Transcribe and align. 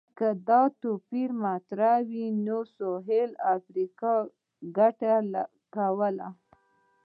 که 0.17 0.27
دا 0.47 0.61
توپیر 0.81 1.29
مطرح 1.43 1.95
وای، 2.07 2.25
نو 2.45 2.57
سویلي 2.77 3.37
امریکا 3.53 4.13
ګټه 4.77 5.13
کوله. 5.75 6.29